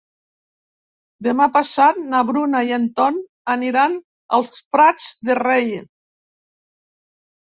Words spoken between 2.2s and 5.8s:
Bruna i en Ton aniran als Prats de Rei.